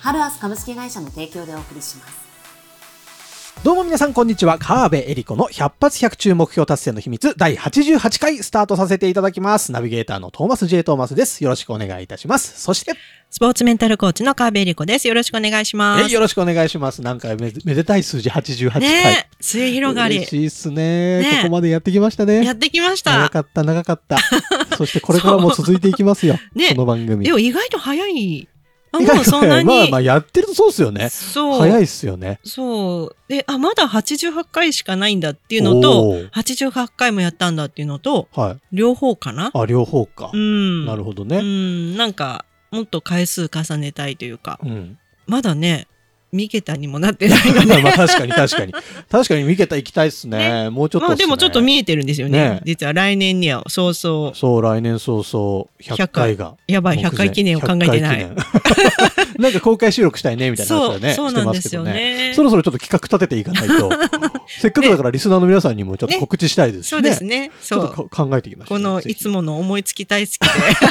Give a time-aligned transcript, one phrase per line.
[0.00, 2.28] ハルアス株式会社の提供でお送りします
[3.64, 4.56] どうも皆さんこんにちは。
[4.56, 9.72] 川辺恵理子の100発100中目標達成の秘密第88回スタートさせていただきます。
[9.72, 10.84] ナビゲーターのトーマス J.
[10.84, 11.42] トーマスです。
[11.42, 12.60] よろしくお願いいたします。
[12.60, 12.92] そして、
[13.30, 15.08] スポーツメンタルコーチの川辺理子です。
[15.08, 16.08] よろしくお願いします。
[16.08, 17.02] えよろしくお願いします。
[17.02, 18.80] なんかめめでたい数字88回。
[18.80, 20.28] ねえ、末広がり嬉。
[20.28, 22.44] しいっすねねここまでやってきましたね。
[22.44, 23.18] やってきました。
[23.18, 24.18] 長かった、長かった。
[24.78, 26.38] そしてこれからも続いていきますよ。
[26.54, 27.24] ねこの番組。
[27.24, 28.48] でも意外と早い。
[28.92, 29.66] あもうそんなに。
[29.68, 31.08] まあまあやってるとそうっすよね。
[31.10, 31.58] そう。
[31.58, 32.40] 早いっすよね。
[32.44, 33.16] そう。
[33.28, 38.56] で、あ、まだ88回しかないんだっていうのと、おー88回もやったんだっていうのと、はい。
[38.72, 39.50] 両方かな？
[39.54, 40.36] あ、両方かう。
[40.36, 40.82] ん。
[40.82, 41.40] うなるほどね。
[41.40, 41.96] ん。
[41.96, 44.98] なんか、もっと回数重ねたいというか、うん。
[45.26, 45.86] まだね、
[46.32, 47.80] 三桁にもなってないよね。
[47.82, 48.72] まあ確かに確かに。
[49.10, 50.68] 確かに見けた行きたいっすね。
[50.70, 52.38] もうちょっとね、まあでもちょっと見えてるんですよね。
[52.38, 56.56] ね実は来年にはそうそう、そう、来年早々100回が。
[56.66, 58.26] やばい、100回記念を考えてない。
[58.26, 61.92] 100回記念 なんか公開収録したいねみたいな話はね、そう、そうなんですよね。
[61.92, 62.32] ね。
[62.34, 63.90] そろそろちょっと企画立てていかないと、
[64.48, 66.96] せっかくだからリスナーの皆さんにもちょっと告知したいですしね。
[66.96, 67.50] そうですね。
[67.62, 67.78] ちそう。
[67.80, 68.78] ょっとか考えていきましょう。
[68.78, 70.48] このいつもの思いつき大好きで、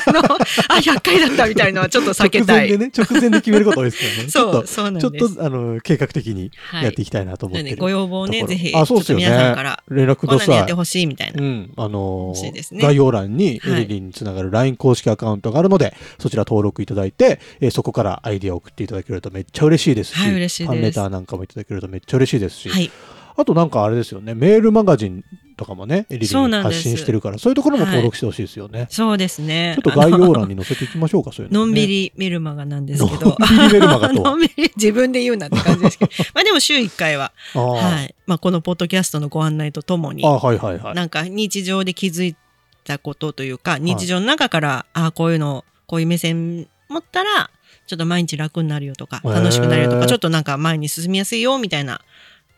[0.08, 0.38] あの、あ、
[0.80, 2.70] 100回だったみたいのはちょっと避けたい。
[2.70, 4.30] 直前でね、直前で決めること多いですけどね。
[4.30, 5.27] そう、そうなんです。
[5.39, 9.83] あの、計画的にはいやっていきたいなと思ってる、なのでご要望をね、ぜひ、あ、そうですよちょっと皆さんかねら、。
[9.89, 10.73] 連絡くださいやって。
[10.73, 11.44] ほしいみたいな。
[11.44, 22.89] うん、あのーね概要欄にエはいリリンにつながる LINE 公式アカウントがあるので、そちら登録いただいて、えーそこからアイディアを送っていただけるとめっちゃ嬉しいですし、はい嬉しいですファンレターなんかもいただけるとめっちゃ嬉しいですし、はい。
[23.38, 25.24] あとなんかあれですよね、メールマガジン
[25.56, 28.88] とかもね、エリリン発信してるから、そういうところも登録してほしいですよね。
[28.89, 29.76] そうですね。
[29.76, 31.72] ちょっと概要あ欄に載せていきましょうか、そういうのの、ね。
[31.72, 33.38] のんびりメルマガなんですけど。
[33.39, 34.32] のんびりメルマガとは？
[34.32, 36.11] のんびり自分で言うなって感じですけど。
[36.34, 38.16] まあでも週1回は、はい。
[38.26, 40.95] まあこのポッドキャストのご案内とともにあ、はいはいはい。
[40.95, 42.36] なんか日常で気づい
[42.84, 47.52] たことというか、日常の中から、あこういうの、こういう目線持ったら、
[47.86, 52.02] ちょっと毎日楽になるよとか、楽しくなるよとか、ちょっとなんか前に進みやすいよみたいな、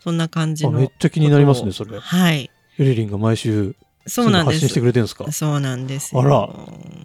[0.04, 0.70] そんな感じの。
[0.70, 1.96] あめっちゃ気になりますね、それ。
[1.96, 2.50] エはい。
[2.80, 3.76] リリンが毎週
[4.08, 4.82] そうなんで発信してす。
[4.82, 5.32] くれてるんですか？
[5.32, 6.22] そうなんですよ。
[6.22, 6.50] あら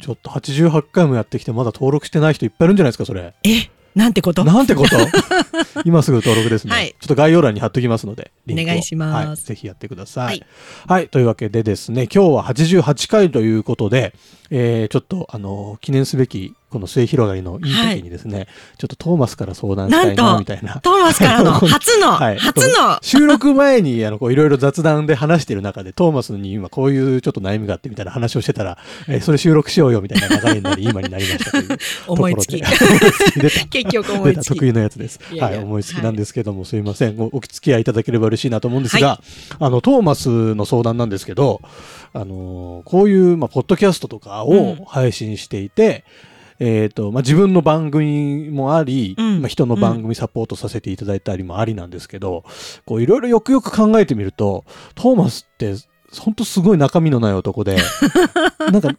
[0.01, 3.35] ちょっと88回もやってきてまだ登録してない人いっぱいいるんじゃないですか、それ。
[3.43, 4.45] え、なんてこと？
[4.45, 4.97] なんてこと？
[5.85, 6.73] 今すぐ登録ですね。
[6.73, 9.37] はいちょっと概要欄に貼っときますので、お願いしますはい。
[9.37, 10.27] ぜひやってください。
[10.27, 10.47] はい
[10.87, 11.09] はい。
[11.09, 14.15] というわけでですね、今日は88回ということで、
[14.51, 18.49] えー、ちょっと、あの、記念すべき、この末広がりのいい時にですね、
[18.79, 20.81] ちょっとトーマスから相談したいな、みたいな。
[20.81, 28.77] トーマスからの 初の、はい初の、収録前に、あの、こう、いろいろ雑談で話してる中で、トーマスに今こういうちょっと悩みがあってみたいな話をしてたら、
[29.07, 31.69] えーそれ収録しようよみたいな流れになり、今になりましたという
[32.09, 32.23] ところで。
[32.23, 32.61] 思いつき。
[33.71, 34.49] 結局思いつき。
[34.49, 35.21] 得意のやつです。
[35.31, 37.15] いやいやはい、思いつきなんですけども、すいません。
[37.21, 39.21] おお付き合いいただければ嬉しいなと思うんですが、
[39.61, 41.61] あの、トーマスの相談なんですけど、
[42.13, 46.05] あのーこういう、まあ、ポッドキャストとかうんを配信していて、
[46.59, 49.41] えっ、と、まあ、自分の番組もあり、うん。
[49.41, 52.45] まあ、人の番組サポートさせていただいたりもありなんですけど、
[52.85, 55.75] こう、いろいろよくよく考えてみると、トーマスって、
[56.21, 57.77] 本当すごい中身のない男で、
[58.71, 58.97] なんか、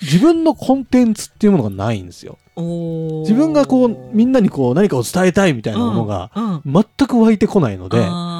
[0.00, 2.38] 自分のコンテンツっていうものがないんですよ。
[2.56, 6.84] 自分がこう、みんなにこう、何かを伝えたいみたいなものが、うん、うん。
[6.98, 8.04] 全く湧いてこないので、あー。
[8.06, 8.33] あの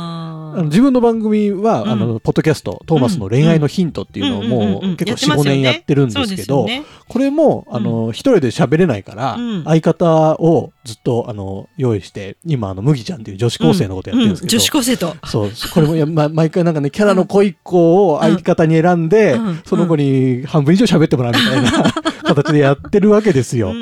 [0.62, 1.90] 自分の番組は、うん。
[1.90, 5.50] あの、ポッドキャスト、トーマスの恋愛のヒントっていうのをもう結構4、5やってますよね。
[5.50, 6.84] 年やってるんですけど、ね。
[7.08, 9.64] これも、あの、一人で喋れないから、うん。
[9.64, 14.58] 相方をずっと、あの、用意して、今、あの、麦ちゃんっていう女子高生のことやってるんですけど、うん。
[14.58, 15.16] 女子高生と。
[15.24, 19.62] そう、これも、いや、ま、毎回なんかね、キャラの濃い子を相方に選んで、うん。
[19.64, 21.92] その子に半分以上喋ってもらうみたいな
[22.24, 23.72] 形でやってるわけですよ。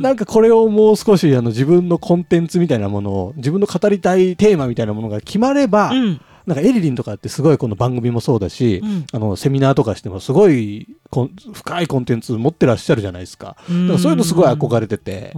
[0.00, 6.15] なんかこれをもう少しあの自分のコンテンツみたいなものを自分の語りたいテーマみたいなものが決まれば、うん
[6.46, 10.86] なんかエリリンとかってすごいこの番組もそうだし、うんあのセミナーとかしてもすごい
[11.52, 13.56] 深いコンテンツ持ってらっしゃるじゃないですか。
[13.58, 15.32] だからそういうのすごい憧れてて、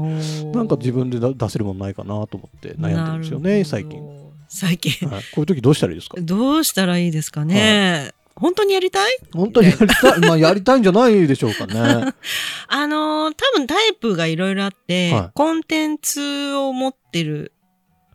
[0.52, 4.00] なんか自分でだ出せるものないかなと思って悩んでるんですよね、最近。。
[4.48, 5.08] 最近。
[5.08, 6.16] はい、こういう時どうしたらいいですか？
[6.20, 8.12] どうしたらいいですかね。
[8.36, 9.18] 本当にやりたい？
[9.34, 12.12] 本当にやりたい、まあやりたいんじゃないでしょうかね。
[12.68, 17.52] あのー多分タイプがいろいろあって、はいコンテンツを持ってる、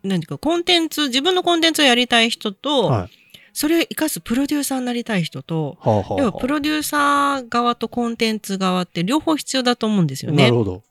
[0.04, 3.10] 何ていうか、コンテンツ、自分のコンテンツをやりたい人と、はい。
[3.54, 10.56] それを活かすプロデューサーになりたい人と、はあはあはあ要はプロデューサー側とコンテンツ側って両方必要だと思うんですよねなる。
[10.56, 10.84] ほど。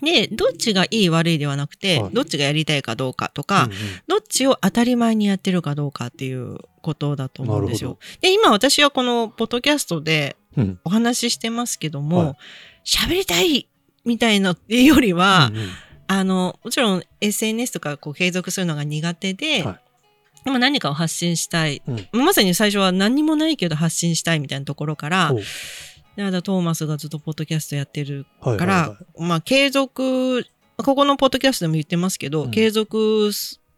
[0.00, 7.98] で、どっちがいい悪いではなくて、はいどっちがやりたいかどうかとか、うんうんどっちを当たり前にやってるかどうかっていうことだと思うんですよ。
[8.20, 12.36] で、今私はこのポッドキャストでうんお話ししてますけどはいも、
[12.84, 13.68] 喋、りたい
[14.04, 15.68] みたいなっていうよりは、うんうん
[16.06, 19.80] あの、もちろん SNS とかこう継続するのが苦手で、はい。
[20.44, 21.82] でも何かを発信したい。
[21.86, 22.24] うん。
[22.24, 25.42] まさに最初は何にもないけど発信したいみたいなところからほう、
[26.16, 30.46] であとトーマスがずっとポッドキャストやってるはいから、はいはいまあ継続、
[30.76, 32.50] ここのポッドキャストでも言ってますけど、うん。
[32.50, 33.30] 継続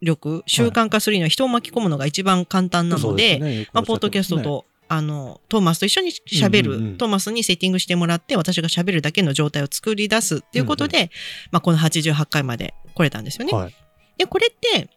[0.02, 3.69] 力、習慣化するには人を巻き込むのが一番簡単なので、そうすね。
[3.73, 6.96] まあ、ポッドキャストと、あの、トーマスと一緒に喋る、うんうんうん。
[6.96, 11.10] トーマスにセッティングしてもらって、私が喋るだけの状態を作り出すっていうことで、
[11.50, 13.52] まあ、この88回まで来れたんですよね。
[13.52, 13.74] はい。
[14.18, 14.88] で、これって、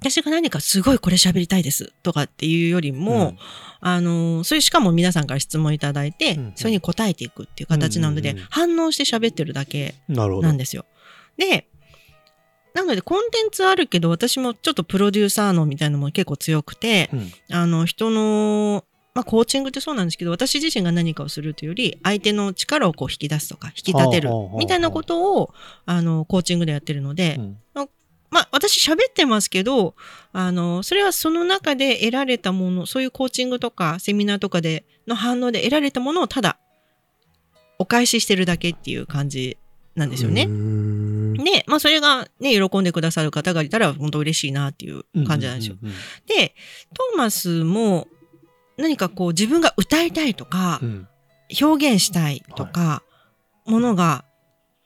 [0.00, 3.36] 私が何かすごいこれ喋りたいですとかっていうよりも、
[3.80, 6.52] あの、それしかも皆さんから質問いただいて、うんうん。
[6.54, 8.48] それに答えていくっていう形なので、うんうんうん。
[8.50, 10.84] 反応して喋ってるだけなんですよ。
[11.36, 11.66] で、
[12.74, 17.32] なのでコンテンツあるけど、私もちょっとプロデューサーのみたいなのも結構強くて、うん。
[17.50, 18.84] あの、人の、
[19.16, 24.28] まあ、コーチングってそうなんですけど、私自身が何かをするというより、相手の力をこう引き出すとか、引き立てる
[24.58, 25.54] みたいなことを、
[25.86, 27.58] あの、コーチングでやってるので、うん
[28.28, 29.94] まあ、私喋ってますけど、
[30.34, 36.58] あの、それはその中で得られたもの、そういうコーチングとかセミナーとかでの反応で得られたものをただ
[37.78, 39.56] お返ししてるだけっていう感じ
[39.94, 40.46] なんですよね。
[41.42, 45.76] で、まあそれがね、喜んでくださる方がいたら本当嬉しいなっていう感じなんですよ。
[46.26, 46.54] で、
[46.92, 48.08] トーマスも
[48.76, 51.08] 何かこう自分が歌いたいとかう、ん。
[51.60, 53.02] 表現したいとか、
[53.66, 54.24] ものが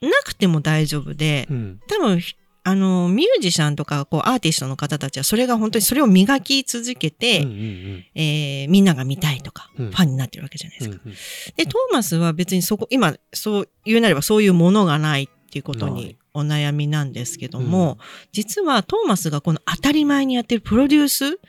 [0.02, 1.80] なくても大丈夫で、うん。
[1.88, 2.20] 多分、
[2.62, 9.90] あの、ミュージシャンとか、こう、アーティストの方たちは、それが本当にそれを磨き続けて、うんうんえーみんなが見たいとか、うん。
[9.90, 11.00] ファンになってるわけじゃないですか。
[11.02, 11.16] うんうん。
[11.56, 17.98] で、トーマスは別にそこ、今、そう言うなればそういうものがないっていうことにお悩みなんですけども、
[18.32, 21.40] 実はトーマスがこの当たり前にやってるプロデュース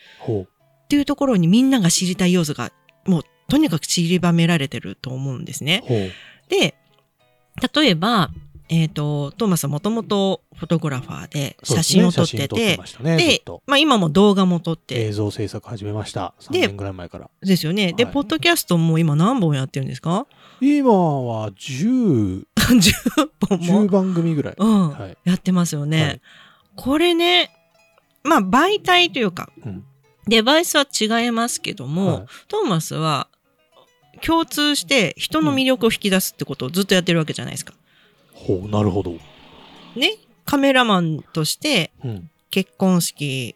[0.92, 2.72] っほていうところにみんなが知りたい要素が、
[3.06, 5.84] もう、とにかく散りばめられてると思うんですね。
[6.50, 6.76] で、
[7.74, 8.30] 例えば、
[8.68, 16.34] えっ、と、トーマスはもともとフォトグラファーで写真を撮ってて、ましたねずっでと、まあ今も動画も撮って、映像制作始めました。
[16.40, 17.30] 3で年ぐらい前から。
[17.42, 17.92] ですよね。
[17.92, 18.14] で、はい。
[18.14, 20.26] ポッドキャストも今何本やってるんですか？
[20.62, 22.94] 今は 10, 10
[23.50, 23.88] 本10も。
[23.88, 25.18] 番組ぐらい、うん、はい。
[25.26, 26.04] やってますよね。
[26.04, 26.22] はい。
[26.78, 27.52] これね、
[28.24, 29.84] まあ媒体というか、うん
[30.28, 32.26] デバイスは違いますけども、はい。
[32.48, 33.28] トーマスは
[34.22, 37.74] 共通して人の魅力を引き出すってことをずっとやってるわけじゃないですか。
[38.34, 39.12] ほうなるほど、
[39.96, 40.18] ね？
[40.46, 43.56] カメラマンとしてうん、結婚式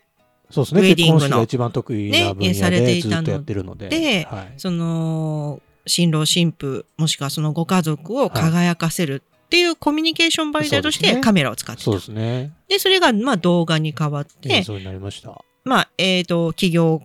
[0.49, 0.81] そうですね。
[0.81, 1.19] ウェディングの。
[1.19, 3.89] 結婚式が一番得意な分ねされ野ていたのでので。
[3.89, 4.53] ではい。
[4.57, 11.85] その新郎新婦もしくはそのご家族を輝かせるっていうコミュニケーション媒体としてカメラを使ってた。
[11.85, 12.53] そうですね。
[12.67, 17.01] で、それがまあ動画に変わって、映像になりましたまあ、えっ、と、企業、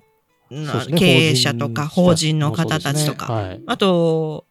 [0.51, 0.67] ね。
[0.97, 3.35] 経営者とか法人の方たちとか、ね。
[3.35, 3.63] はい。
[3.67, 4.45] あと、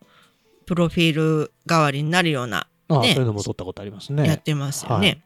[0.66, 4.28] プロフィール代わりになるような、ねあそういうのも撮ったことありますね。
[4.28, 5.08] やってますよね。
[5.08, 5.22] はい。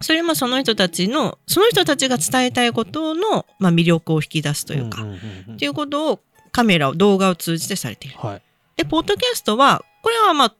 [0.00, 5.18] それもその人たちの、その人たちが伝えたいことの、まあ、魅力を引き出すというか、んんん
[5.48, 5.54] うん。
[5.54, 6.20] っていうことを
[6.50, 8.18] カメラを、動画を通じてされている。
[8.18, 8.42] はい。
[8.76, 10.54] で、ポッドキャストは、これはまあ、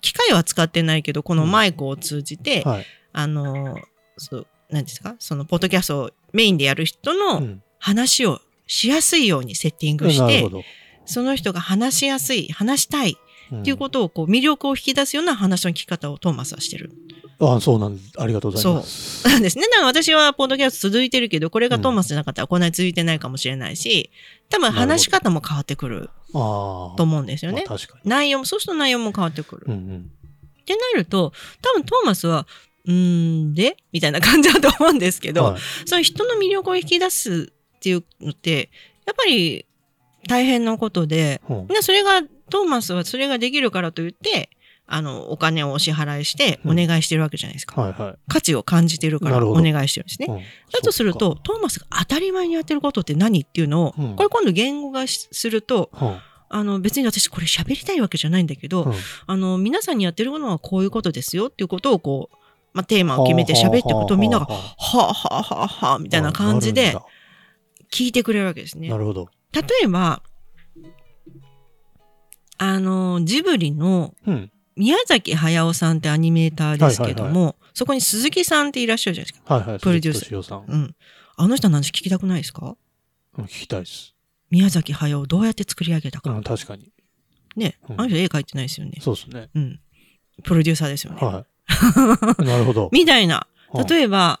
[0.00, 2.86] 機械は使ってないけど、このマイクを通じて、はい。
[3.12, 3.78] あの、
[4.18, 5.16] そう、何ですか？
[5.18, 7.62] その、ポッドキャストをメインでやる人うのん。
[7.78, 10.64] 話をしやすいようにセッティングしてなるほ、ど。
[11.04, 16.90] その人が話しやすい、話したいっていうとことを、こう、魅力を引き出すような話の聞き方をトーマスはしてる。
[17.38, 19.28] あそうなんありがとうございます。
[19.28, 19.64] なんですね。
[19.64, 24.10] だから私はポッドキャスト続いてるけど、これがトーマスじゃなかったらこんなに続いてないかもしれないし、
[24.48, 27.64] 多分話し方も変わってくるああと思うんですよね。
[27.68, 29.66] まあ確か内容も、そうすると内容も変わってくる。
[29.68, 30.10] にうんうん。
[30.62, 32.46] ってなると、多分トーマスは、
[32.86, 33.76] うーんで？
[33.92, 35.60] みたいな感じだと思うんですけど、はい。
[35.86, 38.70] そういう人の魅力を引き出すっていうのって、
[39.06, 39.66] やっぱり
[40.28, 41.54] 大変なことで、う。
[41.54, 44.50] んでそれが、トーマスはそれができるからといって、
[44.86, 47.80] あの、お金をお支払いしてお願いしてるわけじゃないですか。
[47.80, 48.18] はいはい。
[48.28, 50.26] 価値を感じてるからお願いしてるんですね。
[50.28, 50.38] うん。
[50.72, 54.14] だとするとトーマスが当たり前にやってることって何っていうのを、うん。
[54.14, 55.90] これ今度言語化しすると、
[56.48, 58.94] あの別に私これ喋りたいわけじゃないんだけど、うん。
[59.26, 62.36] あの皆さんにやってるものはこういうことですよっていうことをこう、
[62.76, 66.94] まあ、テーマを決めて喋っていくとみんなが、はあはあはあはあみたいな感じで
[67.90, 68.98] 聞いてくれるわけですねな。
[68.98, 70.22] るほど例えば、
[72.58, 79.54] あの、ジブリのうん宮崎駿さんってアニメーターですけども、はいそこに鈴木さんっていらっしゃるじゃないですか。
[79.54, 80.96] はいはいプロデュース鈴木敏夫さんうん。
[81.36, 82.76] あの人の話聞きたくないですか？
[83.38, 84.14] うん聞きたいです
[84.50, 86.30] 宮崎駿をどうやって作り上げたか。
[86.30, 86.92] うん確かに
[87.56, 87.78] ね。
[87.88, 88.98] うんあの人絵描いてないですよね。
[89.00, 89.80] そうですねうん。
[90.42, 91.20] プロデューサーですよね。
[91.20, 91.46] は
[92.44, 92.88] なるほど。
[92.92, 93.36] みたいな。
[93.36, 94.40] はい例えば、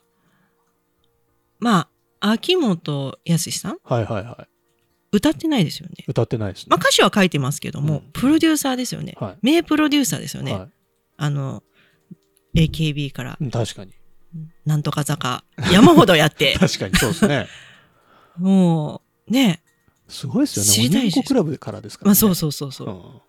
[1.58, 1.88] ま
[2.20, 3.78] あ、秋元康さん？
[3.82, 4.48] はいはいはい。
[5.12, 6.04] 歌ってないですよね。
[6.06, 6.66] 歌ってないですね。
[6.70, 9.14] まあ歌詞は書いてますけども、うんプロデューサーですよね。
[9.18, 10.52] はい名プロデューサーですよね。
[10.52, 10.68] は
[11.16, 11.62] あの、
[12.54, 13.50] AKB からいうん。
[13.50, 13.92] 確かに。
[14.64, 17.48] なんとか坂、山ほどやって、 確かにそうですね。
[18.38, 19.62] もう、ね、
[20.08, 20.70] すごいですよね。
[20.70, 22.08] 知りたいです鬼ごっこクラブからですから、ね。
[22.10, 22.88] まあそうそうそうそう。
[22.88, 23.20] うん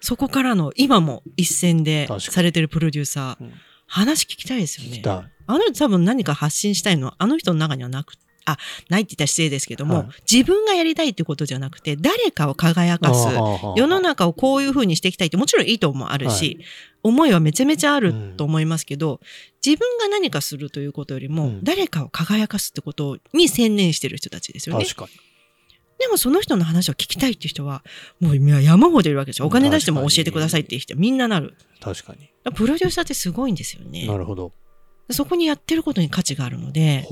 [0.00, 3.52] そこからの、今も一線でされてるプロデューサー、うん。
[3.88, 5.02] 話聞きたいですよね。
[5.46, 10.06] あの人多分何か発信したいのは、あの人の中にはなく、あ、ないって言ったら失礼ですけども、はい。
[10.30, 13.28] 自分がやりたいってことじゃなくて、誰かを輝かす、
[13.76, 16.58] 世の中をこういう風にしていきたいってもちろんいいともあるし、
[17.02, 19.20] 思いはめちゃめちゃあると思いますけど、
[19.64, 21.60] 自分が何かするということよりも、うん。
[21.62, 24.84] 誰かを輝かすってことに専念してる人たちですよね。
[24.84, 25.25] 確かに。
[25.98, 27.82] でもその人の話を聞きたいっていう人は、
[28.20, 29.46] もう今山ほどいるわけですよ。
[29.46, 31.54] お金出しても教えてくださいっていう人はみんななる。
[31.80, 32.30] 確かに。
[32.54, 34.06] プロデューサーってすごいんですよね。
[34.06, 34.52] なるほど。
[35.10, 37.06] そこにやってることに価値があるので。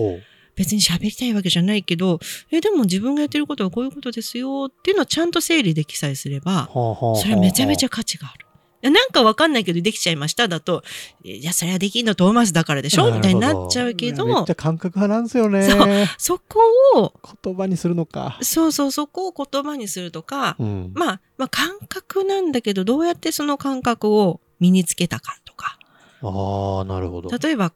[0.57, 2.21] 別に喋りたいわけじゃないけど、
[2.53, 8.44] え、でも自分がやってることはこういうことですよっていうのをちゃんと整理できさえすれば、それはめちゃめちゃ価値がある。
[8.91, 10.83] なんかわかんないけどできちゃいましただと、
[11.23, 13.13] いや、それはできんのトーマスだからでしょ？
[13.13, 15.69] みたいになっちゃうけどめっちゃ、感覚派なんですよね。
[15.69, 16.61] そうそこ
[16.97, 17.13] を、
[17.43, 18.39] 言葉にするのか。
[18.43, 20.93] そうそう、そこを言葉にするとか、うん。
[20.95, 25.79] まあ、まあ感覚なんだけど、どうやってその感覚を身につけたかとか、
[26.23, 27.31] ああ、なるほど。
[27.37, 27.73] 例えば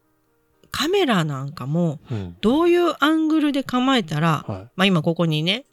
[0.71, 2.37] カメラなんかも、うん。
[2.41, 5.65] どういうアングルで構えたら、はまあ今ここにね、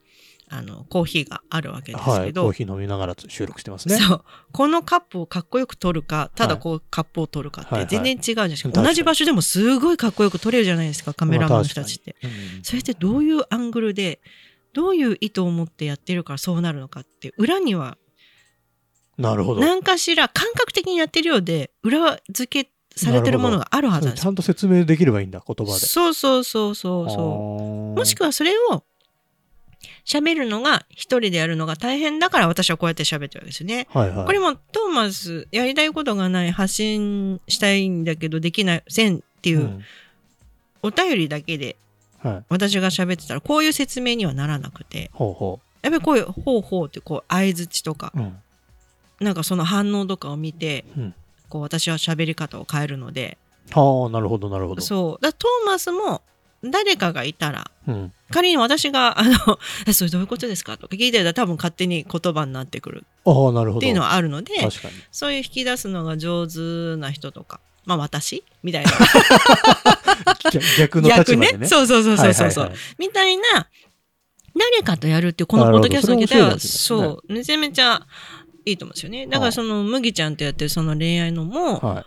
[0.50, 1.96] あの、コーヒーがあるわけい。
[1.96, 2.28] ですはい。
[2.28, 3.98] けど、コーヒー飲みながら収録してますね。
[3.98, 4.24] そう。
[4.52, 8.70] このカップをかっこよく撮るか、ただはいこうカップを撮るかっはいはいて全然違うじゃないですか。
[8.70, 12.16] 確かに同じ場所でもすごいかっこよく撮れるじゃないですか、カメラマンの人たちって。
[12.22, 12.32] まあ。
[12.32, 14.22] 確かにそれってどういうアングルで、
[14.74, 17.98] どういう意図を持ってやってるからそうなるのかって、裏には
[19.18, 19.62] うんなるほど。
[19.62, 24.24] 何かしら感覚的にやってるようで、裏付けされてるものがあるはずなんですよ。
[24.24, 25.80] ちゃんと説明できればいいんだ、言葉で。
[25.80, 27.20] そうそうそうそうそう。
[27.20, 28.84] ももしくはそれを
[30.06, 33.88] 喋るのが一人でやるのが大変だから私はこうやって喋ってるわけですよね。
[33.92, 34.26] はいはい。
[34.26, 39.84] これもトーマスやりたいことがない発信したいんだけどできないせんっていううん
[40.84, 41.76] お便りだけで
[42.20, 42.44] はい。
[42.50, 48.20] 私が喋ってたらこういう説明にはならなくてほうほやっぱりこういうほうほうってこう相づちとかう。
[48.20, 48.38] うん。
[49.22, 51.16] なんかその反応とかを見てうん。
[51.50, 53.38] こう私は喋り方を変えるので
[53.72, 54.82] はあ、なるほど、なるほど。
[54.82, 56.22] そうだトーマスも
[56.72, 58.14] 誰かがいたらうん。
[58.32, 63.06] 仮に私が、あの、え それどういうことですかとか聞いてたら多分勝手に言葉になってくる。
[63.26, 64.54] っていうのはあるので。
[65.12, 68.92] そういう引き出すのが上手な人とか、まあ私みたいな。
[70.52, 71.68] 逆逆の立逆場でね。
[71.68, 73.44] そうそうそうそうそうそう、はいはいはいみたいな、
[74.58, 78.08] 誰かとやるっていうこのポッドキャスト自体は、なるほどそそう、めちゃめちゃ
[78.66, 79.28] いいと思うんですよね。
[79.28, 82.06] だからその、麦ちゃんとやってるその恋愛のも、はい。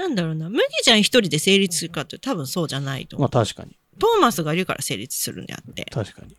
[0.00, 3.28] なんだろうな、麦ちゃん一人で成立するかって多分そうじゃないと思う。
[3.30, 3.76] まあ確かに。
[4.00, 5.86] トーマスがいるから成立するんであって。
[5.92, 6.34] 確かに。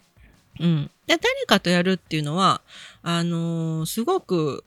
[0.59, 0.91] うん。
[1.07, 2.61] で、誰かとやるっていうのは、
[3.03, 4.65] あのーすごく、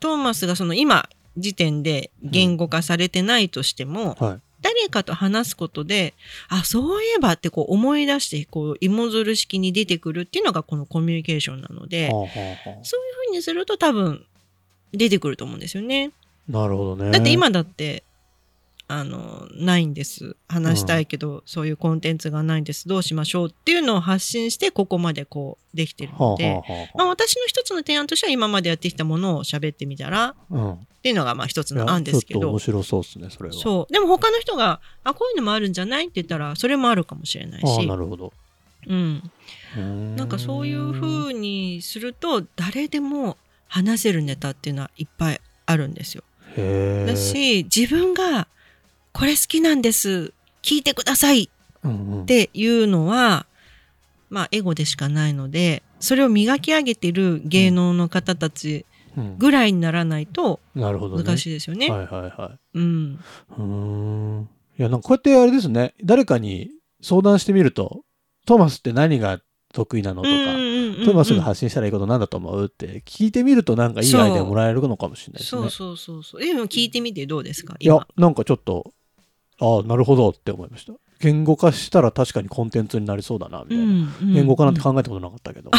[0.00, 4.40] トーマスがその今時点で言語化されてないとしても、はい。
[4.60, 6.14] 誰かと話すことで、
[6.48, 12.28] あ、そういえばってこう思い出して、こう、芋づる式に出てくるっていうのがこのコミュニケーションなので、はあはあは
[12.82, 14.24] そういうふうにすると多分
[14.92, 16.10] 出てくると思うんですよね。
[16.50, 17.12] あなるほどね。
[17.12, 18.02] だって今だって、
[18.90, 20.34] あの、ないんです。
[20.48, 22.88] 話したいけど、そういうコンテンツがないんです。
[22.88, 26.62] どうしましょうっていうのを発信して、ここまでこう、できてるはあはので、
[26.94, 30.34] まあ私の一つの提案としては今までやってきたものを喋ってみたら。
[30.50, 30.86] うん。
[31.02, 33.54] ていうのがまあ一つの案ですけどちょっと面、白そうですね、それは。
[33.54, 33.92] そう。
[33.92, 38.32] でも他の人が、あ、こういうのもあるんじゃないって言ったら、それもあるかもしれないしな、るほど。
[38.86, 39.22] うん。
[39.78, 43.36] んなんかそういう風にすると、誰でも
[43.68, 46.24] 話せるネタっていうのはいっぱいあるんですよ。
[47.06, 48.48] だし、自分が、
[49.12, 50.32] これ好きなんです。
[50.62, 51.50] 聞いてください
[51.84, 53.46] うんうんっ、ていうのは、
[54.30, 58.84] まあ、エゴでしかないので、それを磨き上げてる芸能の方たち
[59.16, 61.24] うんぐらいにならないとなるほどね。
[61.24, 61.90] 難しいですよね。
[61.90, 62.58] はいはいはい。
[62.74, 63.18] うん。
[63.50, 64.48] うーん。
[64.78, 66.70] いや、なんかこうやってあれですね、誰かに
[67.02, 68.02] 相談してみると、
[68.46, 69.40] トーマスって何が
[69.72, 75.62] 得意なのとか、うんうんうんうんトーマスが発信したらいいことなんだと思うって聞いてみるとなんかいいアイデアもらえるのかもしれないですね。
[75.62, 76.40] そうそうそうそう。
[76.40, 77.76] でも聞いてみてどうですか？
[77.78, 78.92] いや今。、なんかちょっと、
[79.60, 80.92] ああ、なるほどって思いました。
[81.20, 83.84] 言語化したら確かにコンテンツになりそうだな、みたいな。
[83.84, 85.70] うん言語化なんて考えたことなかったけど。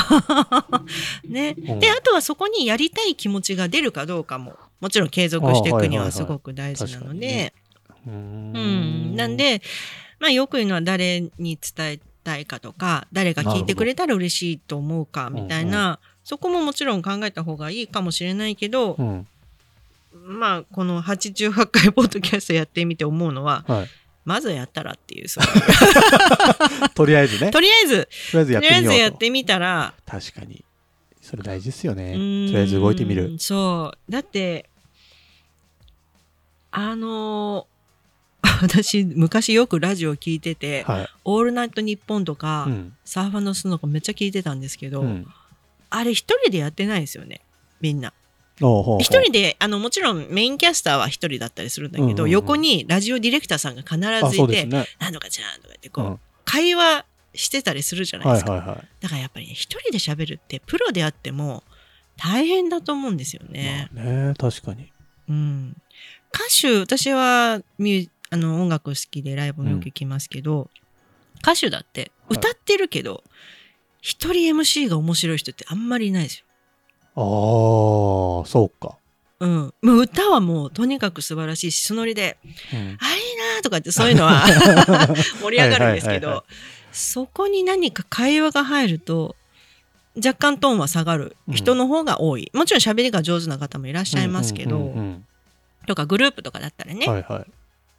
[1.28, 1.56] ね。
[1.58, 7.54] うんで、あとはそこにやりたい気持ちが出るかどうかも、もちろん継続していくにはすごく大事なので、
[8.06, 9.16] うん。
[9.16, 9.62] なん、で、
[10.20, 19.28] まあよく言うのは誰に伝えたいかとか、誰が聞いてくれたら嬉しいと思うかみたいうんな、そこももちろん考えた方がいいかもしれないけど、うん。
[20.14, 23.88] まあ、この88回ポッドキャストやってみて思うのは、はい。
[24.26, 25.28] まずやったらっていう、
[26.94, 27.48] とりあえずね。
[27.48, 29.00] ととりあえず、りあえずやとりあえずってみようと。
[29.00, 30.64] やってみたら、確かに。
[31.22, 32.14] それ大事ですよね。
[32.14, 33.36] とりあえず動いてみる。
[33.40, 34.12] そう。
[34.12, 34.70] だって、
[36.72, 37.80] あのー
[38.62, 41.10] 私、昔よくラジオ聞いてて、はい。
[41.26, 42.94] オールナイトニッポンとか、うん。
[43.06, 45.28] サーファーのスノーとかめっちゃ聞いてたんですけど、うん。
[45.90, 47.42] あれ一人でやってないですよね、
[47.82, 48.14] みんな。
[49.00, 54.86] 一人で、あの、もちろんメインキャスターは一人だったりするんだけど、うんうんうん横にラジオディレクターさんが必あ、ずいて、そうですね。
[55.00, 56.20] なんとかちゃんとか言って、こう、うん
[56.52, 58.54] 会話してたりするじゃないですか。
[58.54, 58.88] はいはいはい。
[59.02, 61.64] だからやっぱりね、一人で喋るって、プロであっても
[62.18, 63.88] 大変だと思うんですよね。
[63.94, 64.92] まあね、確かに。
[65.30, 65.78] うん。
[66.34, 70.70] 歌手、私はミュあの音楽好きでライブもよく行きますけど、
[71.42, 73.24] 歌手だってはい歌ってるけど、
[74.02, 76.46] 一人 MC が面白い人ってあんまりいないですよ。
[77.20, 78.96] ああ、そうか。
[79.40, 79.74] うん。
[79.82, 82.38] もう歌はもうとにかく素晴らしいし、そのりで、
[82.74, 84.46] うんあいいなーとかってそういうのは
[85.42, 86.46] 盛り上がるんですけど、
[86.92, 89.36] そこに何か会話が入ると、
[90.16, 92.52] 若干トーンは下がる人の方が多い。
[92.54, 95.26] もちろん喋りが上手な方もいらっしゃいますけど、うんうん
[95.88, 97.46] とかグループとかだったらね、うんはいはい。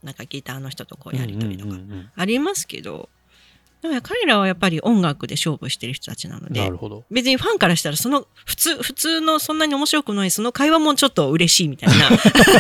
[0.05, 3.09] なんかギターの人とこうやりとりとかうんうんうんありますけど、
[3.83, 6.71] だから彼らはやっぱり音楽で勝負してる人たちなので。
[7.11, 12.11] 別にファンからしたらその普通、普通のそんなに面白くないその会話もちょっと嬉しいみたいな。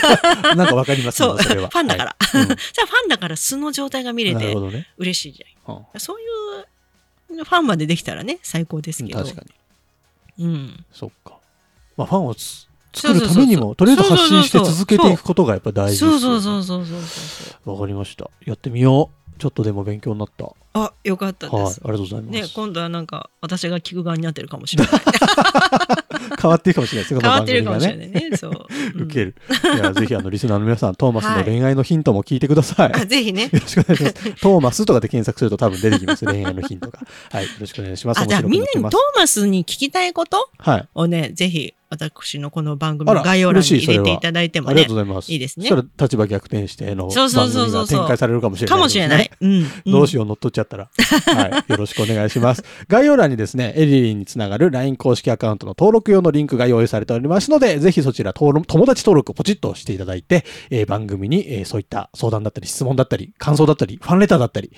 [0.57, 1.69] なんかわかりますそそれは。
[1.69, 2.17] ファンだから。
[2.33, 4.57] じゃあファンだから素の状態が見れて。
[4.97, 5.75] 嬉しいじゃん。
[5.77, 6.65] うんそういう
[7.31, 9.23] ファンまでできたらね、最高ですけど。
[9.23, 9.43] 確か
[10.39, 10.47] に。
[10.47, 10.85] うん。
[10.93, 11.39] そっか。
[11.97, 16.19] まあ、ファンをつ作るためにも、とりあえず発信して続けていくことがやっぱ大事ですよね。
[16.19, 17.73] そうそうそうそうそうそう。
[17.73, 18.31] わかりました。
[18.45, 19.39] やってみよう。
[19.39, 20.53] ちょっとでも勉強になった。
[20.73, 21.51] はあ、よかったい。
[21.51, 21.81] です。
[21.85, 22.41] ありがとうございます。
[22.43, 24.93] ね、今度はなんか私が聞く側になってるかもしれない。
[26.41, 27.21] 変わっていくかもしれないですね。
[27.21, 27.89] こ変のわってるかもし。
[27.89, 28.37] れないね。
[28.37, 28.51] そう。
[28.95, 29.35] うん受ける。
[29.75, 32.93] いや、ぜひ、あの、リスナーの皆さん、トーマスの恋愛のヒントも聞いてください。
[32.95, 33.49] あ、ぜひねよ。
[33.53, 34.15] ろしくお願いします。
[34.41, 36.25] トーマスとかで検索すると多分出てきます。
[36.25, 37.01] 恋愛のヒントが。
[37.33, 37.45] はい。
[37.45, 38.21] よろしくお願いします。
[38.21, 40.89] あ、じゃあみんなにトーマスに聞きたいことはい。
[40.95, 45.33] をね、ぜひ私のこの番組の概要欄に入れていただいてもありがねとうございます。
[45.33, 49.31] いいですねそしたら立場逆転しての番組が展開されるかもしれない、かもしれない。。
[49.41, 49.61] うん。
[49.63, 50.89] よどうしよう、乗っ取っちゃったら。
[51.35, 51.73] はい。
[51.73, 52.63] よろしくお願いします。
[52.87, 64.71] 概要欄にですね、エリリンにつながる LINE 公式アカウントの登録用のリンクが用意されておりますので、ぜひそちら登録、友達登録をポチッとしていただいて、えー番組に、えーそういった相談だったり、質問だったり、感想だったり、ファンレターだったり、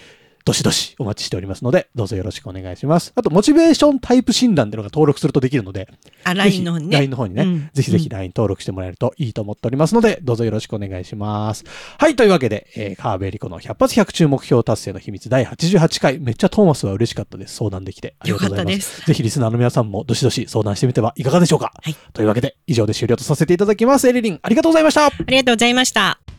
[0.45, 3.13] どしどしお待ちしておりますので、どうぞよろしくお願いします。
[3.15, 5.89] あと、モチベーションタイプ診断っていうのが登録するとできるので、
[6.25, 6.97] あ、LINE の方にね。
[6.97, 11.65] LINE の方にね、うんぜひぜひうん LINE 登録してもらえるといいと思っておりますので、どうぞよろしくお願いします。
[11.99, 17.57] はい、というわけで、えー、川辺理子の100発100中目標達成の秘密第88回、めっちゃトーマスは嬉しかったです。
[17.57, 18.15] 相談できて。
[18.19, 18.75] ありがとうございます。
[18.75, 21.73] よかったですぜひリスナーの皆さんもどしどし相談してみてはいかがでしょうか。
[21.83, 24.09] はいというわけで、以上で終了とさせていただきます。
[24.09, 25.07] エリリン、ありがとうございました。
[25.07, 26.32] ありがとうございました。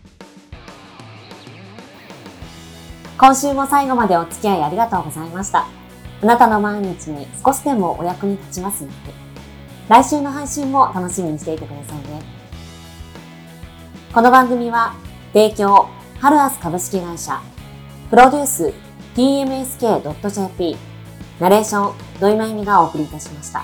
[3.18, 5.68] 今週も最後までお付き合いありがとうございました。
[6.22, 9.14] あなたの毎日に少しでもお役に立ちますように。
[9.88, 12.24] 来週の配信も楽しみにしていてくださいね。
[14.14, 14.94] この番組は、
[15.34, 17.42] 提供、ハルアス株式会社、
[18.10, 18.74] プロデュース、
[19.16, 20.78] tmsk.jp、
[21.40, 23.64] ナレーション、土井まゆみがお送りいたしました。